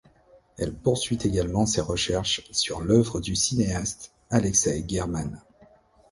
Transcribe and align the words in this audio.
Elle 0.57 0.73
poursuit 0.73 1.19
également 1.25 1.67
ses 1.67 1.79
recherches 1.81 2.41
sur 2.53 2.81
l'œuvre 2.81 3.19
du 3.21 3.35
cinéaste 3.35 4.11
Alexeï 4.31 4.81
Guerman. 4.81 5.39